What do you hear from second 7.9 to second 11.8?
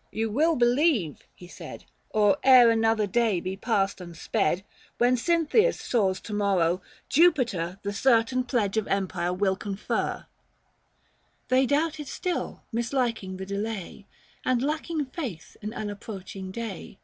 certain pledge of empire will confer." 380 They